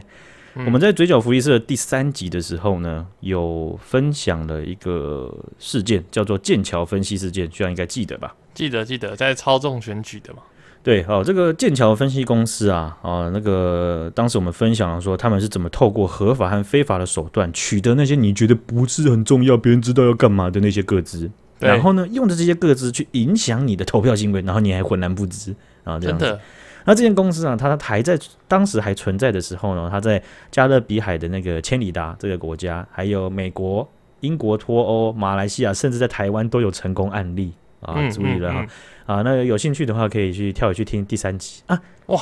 [0.57, 8.35] 嗯、我们在嘴角福利社第三集的时候呢，有分享了一个事件，叫做剑桥分析事件，居然应该记得吧？
[8.53, 10.41] 记得，记得，在操纵选举的嘛。
[10.83, 21.31] 对，好，这个剑桥分析公司啊，啊，那个当时我们分享了说，他们是怎么透过合法和非法的手段取得那些你觉得不是很重要、别人知道要干嘛的那些个资，
[21.61, 26.25] 然后呢，用着这些个资去影响你的投票行为，然后你还浑然不知啊，这样子。
[26.25, 26.41] 真的。
[26.87, 28.19] 那这间公司啊，它还在
[28.49, 33.87] 当时还存在的时候呢，它在加勒比海的那个千里达这个国家，还有美国、
[34.21, 38.63] 英国、脱欧、马来西亚，甚至在台湾都有成功案例啊，注意了哈。
[38.63, 41.83] 嗯嗯嗯啊，那有兴趣的话，可以去跳回去听第三集啊！
[42.07, 42.19] 哇，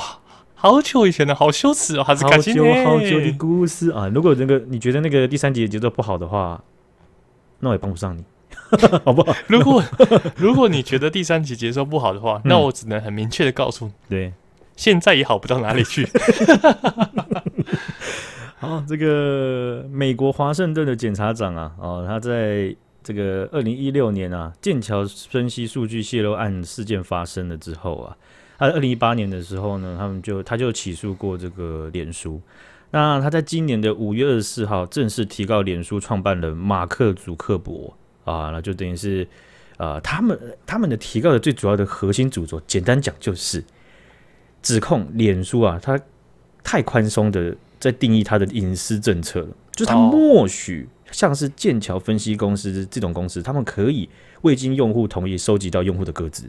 [0.55, 4.09] 好久以前的好羞耻哦，还是好久好久的故事啊！
[4.09, 6.61] 如果那个你觉得那个第三集的节奏不好的话，
[7.61, 8.25] 那我也帮不上你，
[9.05, 9.35] 好不好？
[9.49, 9.83] 如果
[10.37, 14.33] 如果你觉得第三集节奏不好的话，嗯、那我只能很明确的告诉你，对，
[14.77, 16.09] 现在也好不到哪里去。
[18.61, 22.75] 好，这个美国华盛顿的检察长啊，哦，他在。
[23.01, 28.15] 这个二零一六年啊，剑桥分析数据泄露案事件发生了之后啊，
[28.59, 32.39] 他二零一八年的时候呢，他们就他就起诉过这个脸书。
[32.91, 37.97] 那他在今年的五月二十四号正式提告脸书创办人马克·祖克伯
[38.29, 39.27] 啊，那就等于是
[39.77, 43.65] 呃，他们他们的提告的最主要的核心主轴，简单讲就是
[44.63, 45.99] 指控脸书啊，他
[46.63, 50.89] 太宽松的在定义他的隐私政策了，就是他默许。
[51.11, 54.07] 像是剑桥分析公司这种公司，他们可以
[54.43, 56.45] 未经用户同意收集到用户的个资。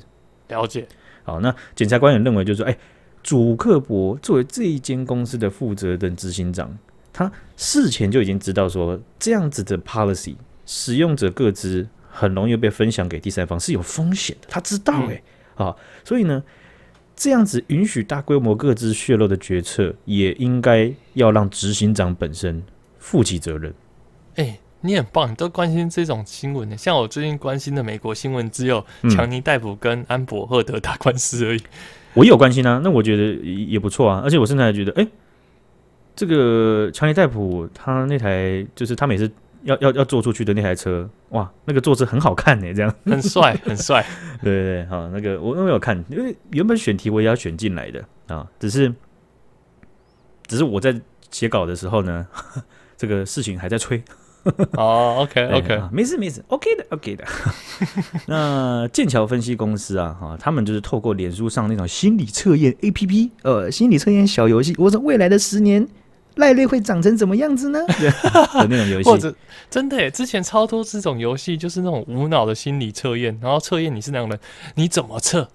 [0.49, 0.85] 了解。
[1.23, 2.77] 好，那检察官也认为，就是说，哎，
[3.23, 6.77] 祖克伯作为这一间公司的负责人执行长，
[7.13, 10.35] 他事前就已经知道说，这样子的 policy，
[10.71, 14.47] 使用者各自很容易被分享给第三方，是有风险的。
[14.47, 15.23] 他知道哎、欸，
[15.55, 16.43] 啊、嗯，所以呢，
[17.15, 22.61] 这样子允许大规模各自泄露的决策，也应该要让执行长本身
[22.99, 23.73] 负起责任。
[24.35, 26.77] 哎、欸，你很棒，你都关心这种新闻呢。
[26.77, 31.61] 像我最近关心的美国新闻，只有强尼戴普跟安博赫德打官司而已。
[32.13, 34.21] 我也有关心啊，那我觉得也不错啊。
[34.23, 35.09] 而且我甚至还觉得，哎、欸，
[36.15, 39.27] 这个强尼戴普他那台就是他每次。
[39.63, 44.05] 要要要坐出去的那台车，哇，那个坐姿很好看呢，这样很帅很帅，
[44.41, 48.93] 对对对，好，那个我我有看，因为原本选题我也要选进来的啊，只是
[50.47, 50.99] 只是我在
[51.31, 52.27] 写稿的时候呢，
[52.97, 54.01] 这个事情还在催。
[54.71, 57.25] 哦，OK OK，啊，没事没事，OK 的 OK 的。
[58.27, 65.87] 那剑桥分析公司啊，哈，他们就是透过脸书上那种心理测验 APP，呃，心理测验小游戏，我说未来的十年。
[66.35, 67.79] 赖瑞会长成怎么样子呢？
[68.61, 69.33] 有那种游戏，或者
[69.69, 74.39] 真的耶，之前超多这种游戏，就是那种无脑的心理测验，然后测验你是那种人，
[74.75, 75.49] 你怎么测，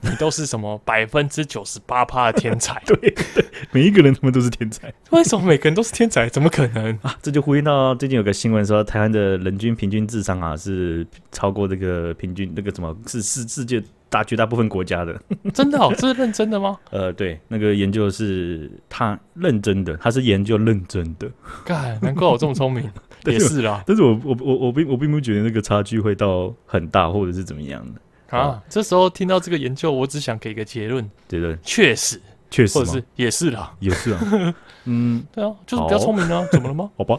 [0.00, 2.82] 你都是什么百分之九十八趴的天才。
[2.86, 4.92] 对，对，每一个人他们都是天才。
[5.10, 6.28] 为什么每个人都是天才？
[6.28, 7.14] 怎么可能 啊？
[7.20, 13.82] 这就呼应到最近有个新闻说，台湾的人均平均智商啊是超过这个平均那个什么是世世界。
[14.12, 15.18] 大绝大部分国家的，
[15.54, 15.90] 真的哦？
[15.96, 16.76] 这是认真的吗？
[16.90, 21.26] 呃，对，那个研究是他认真的，他是研究认真的。
[21.64, 22.84] 干，难怪我这么聪明，
[23.24, 23.82] 也是啦。
[23.86, 28.48] 但是我我我我并我并不觉得那个差距会到很大，或者是怎么样的啊。
[28.48, 32.20] 啊这时候听到这个研究，我只想给一个结论，结论，确实。
[32.50, 36.90] 确实，或者是也是啦，也是啊，嗯， 对啊，就是比较聪明啊，怎么了吗？
[36.98, 37.18] 好吧，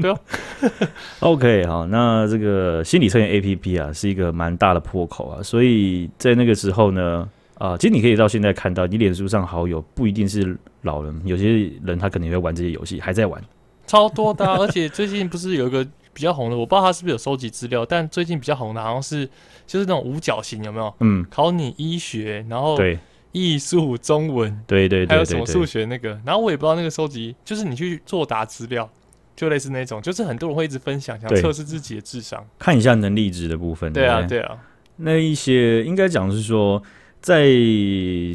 [0.00, 0.20] 对啊，
[1.20, 7.28] OK，好，那这个心理测验 APP 啊，是一个蛮大的破口啊，所以在那个时候呢，
[7.58, 13.42] 啊，其实你可以到现在看到，你脸书上好友不一定是老人，有些人他可能会玩这些游戏，还在玩，
[13.86, 19.26] 超多的啊，而且最近不是有一个比较红的，我不知道他是不是有收集资料，但最近比较红的好像是
[19.66, 20.94] 就是那种五角形，有没有？
[21.00, 22.98] 嗯，考你医学，然后对。
[23.32, 28.88] 艺术、中文，对对对，还有什么数学那个，然后我也不知道那个收集，就是你去作答资料，
[29.36, 33.92] 就类似那种，就是很多人会一直分享，想测试自己的智商，看一下能力值的部分。
[33.92, 34.58] 对啊，对啊，
[34.96, 36.82] 那一些应该讲是说，
[37.20, 37.44] 在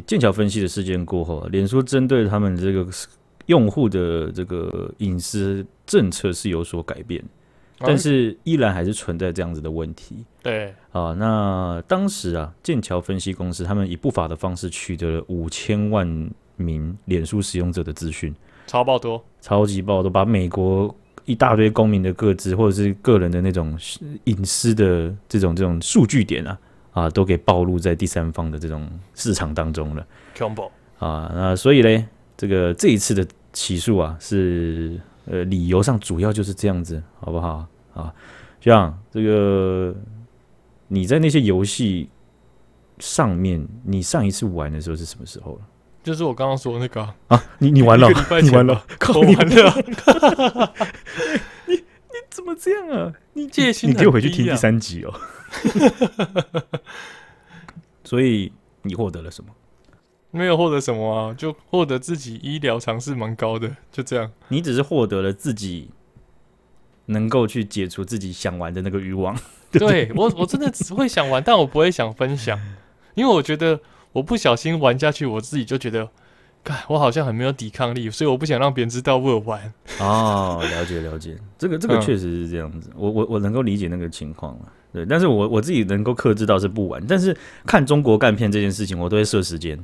[0.06, 2.86] 剑桥分析的事件过后，脸书针对他们这个
[3.46, 7.22] 用户的这个隐私政策是有所改变。
[7.84, 10.24] 但是依然还是存在这样子的问题。
[10.40, 18.32] 对啊，那当时啊，剑桥分析公司他们以不法的方式取得了五千万名脸书使用者的资讯，
[18.72, 23.78] 超爆多，超级爆多，把美国一大堆公民的个资或者是个人的那种
[24.24, 26.58] 隐私的这种这种数据点啊
[26.92, 30.06] 啊，都给暴露在第三方的这种市场当中了。
[30.98, 37.66] 啊，那所以嘞，这个这一次的起诉啊，是呃理由上主要就是这样子，好不好？
[37.92, 38.10] 啊，
[38.62, 39.94] 像这个，
[40.88, 42.08] 你在那些游戏
[43.00, 45.60] 上面，你上一次玩的时候是什么时候了？
[46.02, 48.08] 就是我刚刚说的那个啊，啊你你完了，
[48.42, 48.84] 你完了，
[49.14, 50.74] 我完了，
[51.66, 51.82] 你你
[52.28, 53.12] 怎么这样啊？
[53.34, 55.14] 你戒心、啊，你给我回去听第三集哦。
[58.04, 59.50] 所以你获得了什么？
[60.30, 64.30] 没有获得什么啊，就获得自己医疗常识蛮高的，就这样。
[64.48, 65.90] 你只是获得了自己。
[67.06, 69.36] 能够去解除自己想玩的那个欲望，
[69.72, 72.56] 对我我真的只会想玩，但我不会想分享，
[73.14, 73.78] 因为我觉得
[74.12, 76.08] 我不小心玩下去，我自己就觉得，
[76.62, 79.72] 看我好像很没有抵抗力，所以我不想让别人知道我有玩。
[80.00, 89.78] 哦，了解了解，这个这个确实是这样子，嗯、我我我能够理解那个情况了，对，但是我我自己能够克制到是不玩，但是看中国干片这件事情，我都会设时间。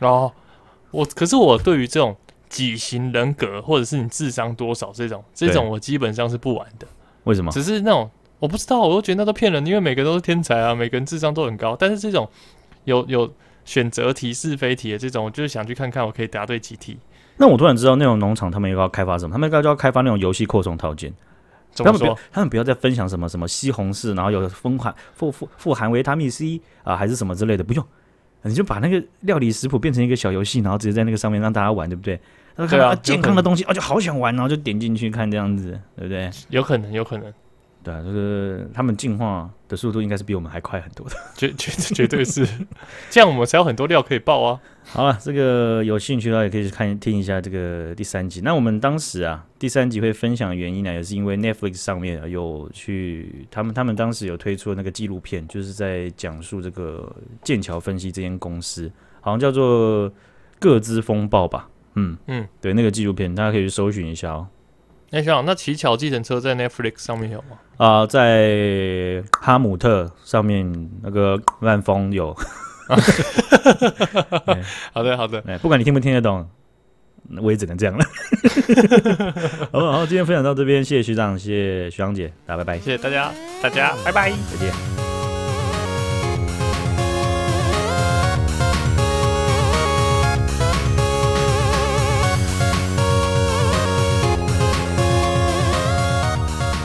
[0.00, 0.32] 哦，
[0.90, 2.16] 我可是我对于这种。
[2.50, 6.86] 几型人格，或者是你智商多少这种，这种我基本上是不玩的。
[7.22, 7.52] 为什么？
[7.52, 11.76] 只是那种我不知道，我都觉得那都骗人，因为每个都是天才啊，每个人智商都很高。
[11.78, 12.28] 但是这种
[12.86, 13.32] 有有
[13.70, 16.98] 选择题是非题的这种，我就是想去看看我可以答对几题。
[17.36, 19.32] 那我突然知道那种农场他们又要开发什么？
[19.32, 21.12] 他们应该就要开发那种游戏扩充套件。
[21.76, 27.86] 他们不要，他们不要再分享什么什么西红柿，然后有富含富富富含维他命 C 啊，还是什么之类的，不用，
[28.42, 32.18] 你就把那个料理食谱变成一个小游戏，然后直接在那个上面让大家玩，对不对？
[32.56, 36.28] 看到健康的东西，哦，就好想玩，然后就点进去看这样子，对不对？
[36.48, 37.32] 有可能，有可能。
[37.82, 42.46] 对啊，就是他们进化的速度应该是比我们还快很多的， 绝绝绝对是。
[43.08, 44.60] 这样我们才有很多料可以爆啊！
[44.84, 48.40] 好了，这个有兴趣的话也可以去看听一下这个第三集。
[48.42, 57.10] 那我们当时啊，第三集会分享的原因呢，也是因为 Netflix 上面有去他们他们当时有推出那个纪录片，就是在讲述这个
[57.42, 60.12] 剑桥分析这间公司，好像叫做
[60.58, 61.68] 各资风暴吧。
[61.94, 64.46] 嗯嗯，对，那个纪录片大家可以去搜寻一下哦。
[64.50, 64.59] 哎，
[65.10, 67.58] 学长，那乞巧计程车在 Netflix 上面有吗？
[67.76, 72.36] 啊，在哈姆特上面那个万峰有。
[74.92, 75.42] 好的，好的。
[75.46, 76.48] 哎，不管你听不听得懂，
[77.40, 78.04] 我也只能这样了。
[79.72, 82.78] 好，好，今天分享到这边，谢谢学长，谢谢学长姐，大家拜拜。
[82.78, 83.32] 谢谢大家，
[83.62, 85.09] 大家拜拜，再见。